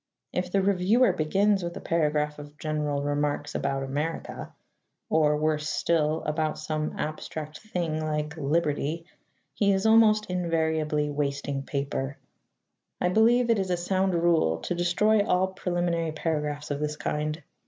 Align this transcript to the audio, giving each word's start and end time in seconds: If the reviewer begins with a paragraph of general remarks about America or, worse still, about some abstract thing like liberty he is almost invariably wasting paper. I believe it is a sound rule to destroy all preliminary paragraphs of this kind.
If 0.33 0.51
the 0.51 0.63
reviewer 0.63 1.13
begins 1.13 1.61
with 1.61 1.77
a 1.77 1.79
paragraph 1.79 2.39
of 2.39 2.57
general 2.57 3.03
remarks 3.03 3.53
about 3.53 3.83
America 3.83 4.51
or, 5.11 5.37
worse 5.37 5.69
still, 5.69 6.23
about 6.23 6.57
some 6.57 6.95
abstract 6.97 7.59
thing 7.59 8.03
like 8.03 8.35
liberty 8.35 9.05
he 9.53 9.71
is 9.71 9.85
almost 9.85 10.25
invariably 10.31 11.11
wasting 11.11 11.61
paper. 11.61 12.17
I 12.99 13.09
believe 13.09 13.51
it 13.51 13.59
is 13.59 13.69
a 13.69 13.77
sound 13.77 14.15
rule 14.15 14.57
to 14.61 14.73
destroy 14.73 15.23
all 15.23 15.49
preliminary 15.49 16.13
paragraphs 16.13 16.71
of 16.71 16.79
this 16.79 16.95
kind. 16.97 17.43